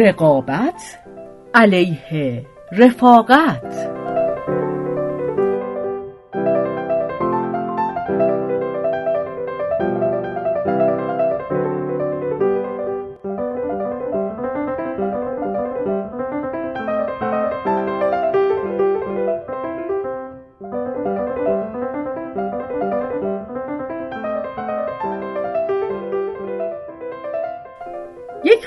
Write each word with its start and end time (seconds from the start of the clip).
رقابت 0.00 0.98
علیه 1.54 2.46
رفاقت. 2.72 3.99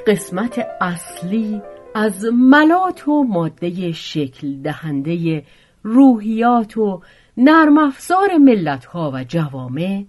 قسمت 0.08 0.68
اصلی 0.82 1.62
از 1.96 2.26
ملات 2.34 3.08
و 3.08 3.24
ماده 3.24 3.92
شکل 3.92 4.62
دهنده 4.62 5.44
روحیات 5.84 6.78
و 6.78 7.02
نرم 7.38 7.78
افزار 7.78 8.38
ملت 8.38 8.86
ها 8.86 9.12
و 9.14 9.24
جوامع 9.24 10.04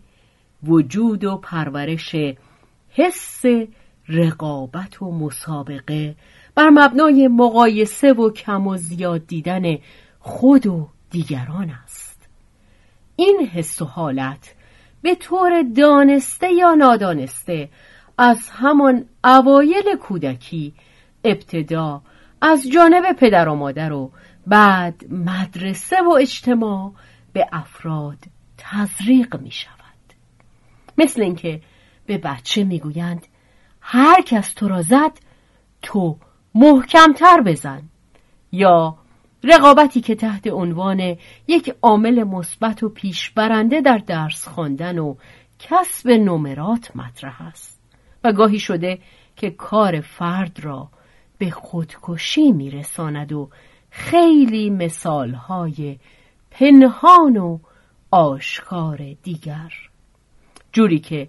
وجود 0.63 1.25
و 1.25 1.37
پرورش 1.37 2.17
حس 2.91 3.43
رقابت 4.09 5.03
و 5.03 5.11
مسابقه 5.11 6.15
بر 6.55 6.71
مبنای 6.71 7.29
مقایسه 7.29 8.13
و 8.13 8.31
کم 8.31 8.67
و 8.67 8.77
زیاد 8.77 9.27
دیدن 9.27 9.79
خود 10.21 10.67
و 10.67 10.89
دیگران 11.11 11.71
است. 11.85 12.29
این 13.17 13.49
حس 13.53 13.83
و 13.83 13.85
حالت 13.85 14.55
به 15.03 15.15
طور 15.15 15.63
دانسته 15.77 16.53
یا 16.53 16.75
نادانسته 16.75 17.69
از 18.19 18.51
همان 18.51 19.05
اوایل 19.25 19.97
کودکی 20.01 20.75
ابتدا 21.25 22.03
از 22.41 22.71
جانب 22.71 23.13
پدر 23.13 23.49
و 23.49 23.55
مادر 23.55 23.93
و 23.93 24.11
بعد 24.47 25.05
مدرسه 25.11 25.97
و 26.03 26.11
اجتماع 26.21 26.93
به 27.33 27.47
افراد 27.53 28.19
تزریق 28.59 29.37
می 29.41 29.51
شود. 29.51 29.75
مثل 30.99 31.23
اینکه 31.23 31.61
به 32.07 32.19
بچه 32.19 32.65
می‌گویند 32.65 33.27
هر 33.81 34.23
کس 34.23 34.55
تو 34.55 34.69
را 34.69 34.83
زد 34.83 35.13
تو 35.83 36.17
محکمتر 36.55 37.41
بزن. 37.41 37.83
یا 38.53 38.99
رقابتی 39.45 40.01
که 40.01 40.15
تحت 40.15 40.47
عنوان 40.47 41.17
یک 41.49 41.75
عامل 41.83 42.25
مثبت 42.25 42.83
و 42.83 42.89
پیشبرنده 42.89 43.81
در 43.81 43.99
درس 43.99 44.49
خواندن 44.49 44.99
و 44.99 45.15
کسب 45.59 46.11
نمرات 46.11 46.97
مطرح 46.97 47.43
است. 47.43 47.74
و 48.25 48.33
گاهی 48.33 48.59
شده 48.59 48.99
که 49.37 49.51
کار 49.51 50.01
فرد 50.01 50.61
را 50.63 50.89
به 51.39 51.51
خودکشی 51.51 52.53
میرساند 52.53 53.33
و 53.33 53.51
خیلی 53.91 54.71
مثالهای 54.71 55.99
پنهان 56.51 57.37
و 57.37 57.59
آشکار 58.11 59.17
دیگر. 59.23 59.73
جوری 60.73 60.99
که 60.99 61.29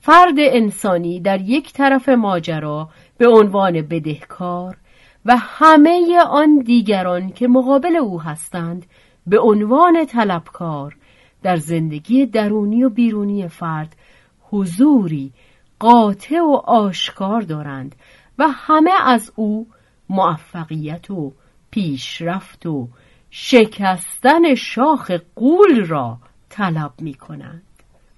فرد 0.00 0.34
انسانی 0.38 1.20
در 1.20 1.40
یک 1.40 1.72
طرف 1.72 2.08
ماجرا 2.08 2.88
به 3.18 3.28
عنوان 3.28 3.82
بدهکار 3.82 4.76
و 5.24 5.36
همه 5.36 6.20
آن 6.30 6.58
دیگران 6.58 7.30
که 7.30 7.48
مقابل 7.48 7.96
او 7.96 8.20
هستند 8.20 8.86
به 9.26 9.38
عنوان 9.40 10.06
طلبکار 10.06 10.96
در 11.42 11.56
زندگی 11.56 12.26
درونی 12.26 12.84
و 12.84 12.88
بیرونی 12.88 13.48
فرد 13.48 13.96
حضوری 14.40 15.32
قاطع 15.78 16.40
و 16.40 16.52
آشکار 16.64 17.40
دارند 17.40 17.94
و 18.38 18.48
همه 18.48 18.90
از 19.04 19.32
او 19.36 19.66
موفقیت 20.08 21.10
و 21.10 21.32
پیشرفت 21.70 22.66
و 22.66 22.88
شکستن 23.30 24.54
شاخ 24.54 25.10
قول 25.36 25.86
را 25.86 26.18
طلب 26.48 26.92
می 27.00 27.14
کنند 27.14 27.62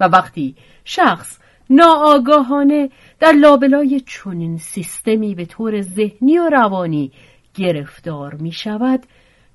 و 0.01 0.05
وقتی 0.05 0.57
شخص 0.85 1.39
ناآگاهانه 1.71 2.91
در 3.21 3.33
لابلای 3.33 4.01
چنین 4.01 4.59
سیستمی 4.59 5.35
به 5.35 5.45
طور 5.45 5.81
ذهنی 5.81 6.39
و 6.39 6.49
روانی 6.49 7.13
گرفتار 7.55 8.35
می 8.35 8.53
شود 8.53 9.07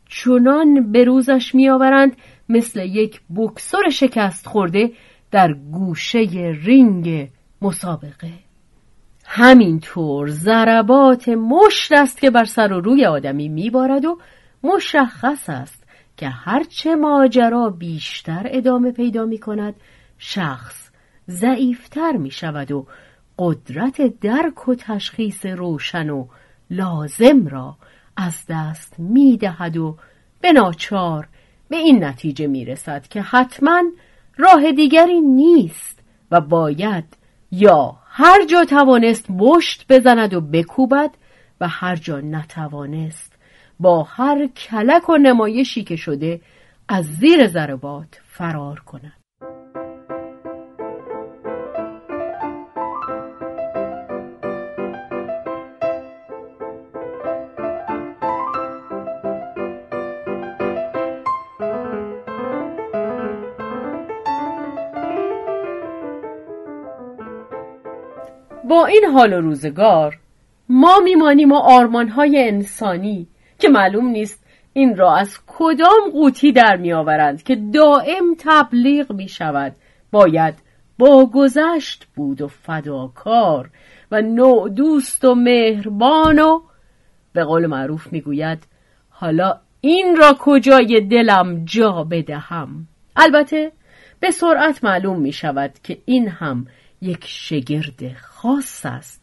چنان 0.09 0.91
به 0.91 1.03
روزش 1.03 1.55
می 1.55 1.69
آورند 1.69 2.17
مثل 2.49 2.79
یک 2.79 3.21
بکسور 3.35 3.89
شکست 3.89 4.47
خورده 4.47 4.91
در 5.31 5.53
گوشه 5.53 6.19
رینگ 6.63 7.29
مسابقه. 7.63 8.33
همینطور 9.25 10.27
ضربات 10.27 11.29
مشت 11.29 11.91
است 11.91 12.21
که 12.21 12.29
بر 12.29 12.45
سر 12.45 12.73
و 12.73 12.81
روی 12.81 13.05
آدمی 13.05 13.49
میبارد 13.49 14.05
و 14.05 14.19
مشخص 14.63 15.49
است 15.49 15.83
که 16.17 16.29
هرچه 16.29 16.95
ماجرا 16.95 17.69
بیشتر 17.69 18.41
ادامه 18.45 18.91
پیدا 18.91 19.25
می 19.25 19.37
کند 19.37 19.75
شخص 20.17 20.89
ضعیفتر 21.29 22.11
می 22.11 22.31
شود 22.31 22.71
و 22.71 22.87
قدرت 23.39 24.19
درک 24.19 24.67
و 24.67 24.75
تشخیص 24.75 25.45
روشن 25.45 26.09
و 26.09 26.27
لازم 26.69 27.47
را 27.47 27.77
از 28.17 28.43
دست 28.49 28.95
می 28.99 29.37
دهد 29.37 29.77
و 29.77 29.97
به 30.41 30.51
ناچار 30.51 31.27
به 31.69 31.75
این 31.75 32.03
نتیجه 32.03 32.47
می 32.47 32.65
رسد 32.65 33.07
که 33.07 33.21
حتما 33.21 33.83
راه 34.37 34.71
دیگری 34.71 35.21
نیست 35.21 35.99
و 36.31 36.41
باید 36.41 37.22
یا 37.53 37.97
هر 38.07 38.45
جا 38.45 38.65
توانست 38.65 39.31
مشت 39.31 39.85
بزند 39.89 40.33
و 40.33 40.41
بکوبد 40.41 41.11
و 41.61 41.67
هر 41.67 41.95
جا 41.95 42.19
نتوانست. 42.19 43.33
با 43.79 44.03
هر 44.03 44.47
کلک 44.47 45.09
و 45.09 45.17
نمایشی 45.17 45.83
که 45.83 45.95
شده 45.95 46.41
از 46.87 47.05
زیر 47.05 47.47
ضربات 47.47 48.21
فرار 48.23 48.79
کند. 48.79 49.22
با 68.73 68.85
این 68.85 69.05
حال 69.13 69.33
و 69.33 69.41
روزگار 69.41 70.19
ما 70.69 70.99
میمانیم 71.03 71.51
و 71.51 71.55
آرمانهای 71.55 72.47
انسانی 72.47 73.27
که 73.59 73.69
معلوم 73.69 74.07
نیست 74.07 74.45
این 74.73 74.95
را 74.97 75.15
از 75.15 75.39
کدام 75.47 76.11
قوطی 76.11 76.51
در 76.51 76.77
میآورند 76.77 77.43
که 77.43 77.55
دائم 77.73 78.35
تبلیغ 78.37 79.11
می 79.11 79.27
شود 79.27 79.75
باید 80.11 80.53
با 80.97 81.25
گذشت 81.25 82.07
بود 82.15 82.41
و 82.41 82.47
فداکار 82.47 83.69
و 84.11 84.21
نوع 84.21 84.69
دوست 84.69 85.25
و 85.25 85.35
مهربان 85.35 86.39
و 86.39 86.59
به 87.33 87.43
قول 87.43 87.65
معروف 87.65 88.13
می‌گوید 88.13 88.67
حالا 89.09 89.59
این 89.81 90.15
را 90.15 90.35
کجای 90.39 91.01
دلم 91.01 91.65
جا 91.65 92.03
بدهم؟ 92.11 92.87
البته 93.15 93.71
به 94.19 94.31
سرعت 94.31 94.83
معلوم 94.83 95.19
می 95.19 95.31
شود 95.31 95.71
که 95.83 95.97
این 96.05 96.27
هم 96.27 96.67
یک 97.03 97.25
شگرد 97.27 98.13
خاص 98.17 98.85
است 98.85 99.21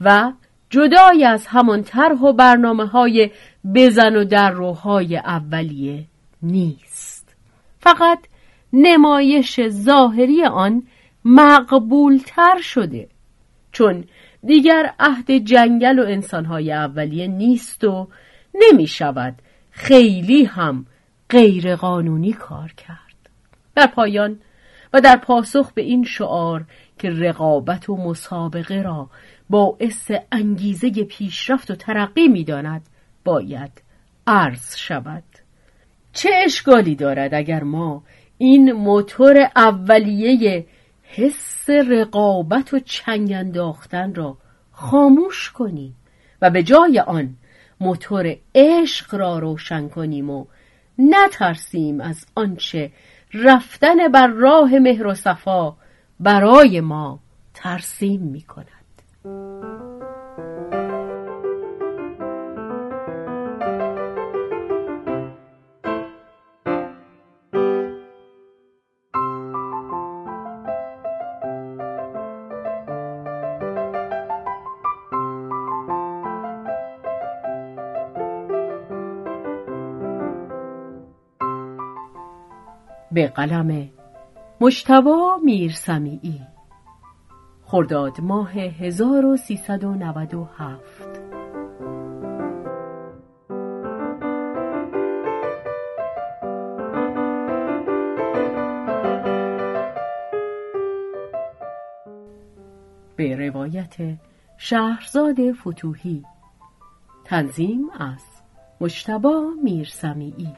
و 0.00 0.32
جدای 0.70 1.24
از 1.24 1.46
همان 1.46 1.82
طرح 1.82 2.18
و 2.18 2.32
برنامه 2.32 2.86
های 2.86 3.30
بزن 3.74 4.16
و 4.16 4.24
در 4.24 4.50
روهای 4.50 5.16
اولیه 5.16 6.04
نیست. 6.42 7.36
فقط 7.80 8.18
نمایش 8.72 9.68
ظاهری 9.68 10.44
آن 10.44 10.82
مقبولتر 11.24 12.60
شده 12.60 13.08
چون 13.72 14.04
دیگر 14.46 14.94
عهد 14.98 15.30
جنگل 15.30 15.98
و 15.98 16.02
انسانهای 16.02 16.72
اولیه 16.72 17.26
نیست 17.26 17.84
و 17.84 18.08
نمی 18.54 18.86
شود 18.86 19.34
خیلی 19.70 20.44
هم 20.44 20.86
غیرقانونی 21.30 22.32
کار 22.32 22.72
کرد. 22.72 23.30
در 23.74 23.86
پایان 23.86 24.38
و 24.94 25.00
در 25.00 25.16
پاسخ 25.16 25.72
به 25.72 25.82
این 25.82 26.04
شعار 26.04 26.64
که 26.98 27.10
رقابت 27.10 27.88
و 27.88 27.96
مسابقه 27.96 28.82
را 28.82 29.10
باعث 29.50 30.10
انگیزه 30.32 30.90
پیشرفت 30.90 31.70
و 31.70 31.74
ترقی 31.74 32.28
می‌داند 32.28 32.82
باید 33.24 33.82
عرض 34.26 34.76
شود. 34.76 35.22
چه 36.12 36.30
اشکالی 36.44 36.94
دارد 36.94 37.34
اگر 37.34 37.62
ما 37.62 38.02
این 38.38 38.72
موتور 38.72 39.50
اولیه 39.56 40.66
حس 41.02 41.70
رقابت 41.70 42.74
و 42.74 42.78
چنگ 42.78 43.32
انداختن 43.32 44.14
را 44.14 44.36
خاموش 44.72 45.50
کنیم 45.50 45.96
و 46.42 46.50
به 46.50 46.62
جای 46.62 46.98
آن 46.98 47.36
موتور 47.80 48.36
عشق 48.54 49.14
را 49.14 49.38
روشن 49.38 49.88
کنیم 49.88 50.30
و 50.30 50.46
نترسیم 50.98 52.00
از 52.00 52.26
آنچه 52.34 52.90
رفتن 53.34 54.08
بر 54.08 54.26
راه 54.26 54.78
مهر 54.78 55.06
و 55.06 55.14
صفا 55.14 55.76
برای 56.20 56.80
ما 56.80 57.20
ترسیم 57.54 58.20
می 58.20 58.42
کند 58.42 58.74
به 83.14 83.28
قلم 83.28 83.90
مشتوا 84.60 85.38
میرسمیعی. 85.44 86.40
خرداد 87.62 88.20
ماه 88.20 88.52
1397 88.52 91.20
به 103.16 103.36
روایت 103.36 103.96
شهرزاد 104.56 105.52
فتوهی 105.52 106.24
تنظیم 107.24 107.90
از 108.00 108.24
مشتبا 108.80 109.50
میرسمیعی. 109.62 110.54